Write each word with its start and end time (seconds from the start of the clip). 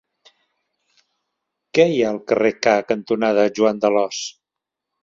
Què 1.77 1.87
hi 1.91 2.01
ha 2.01 2.09
al 2.15 2.19
carrer 2.33 2.53
K 2.65 2.75
cantonada 2.95 3.47
Joan 3.61 3.85
d'Alòs? 3.87 4.27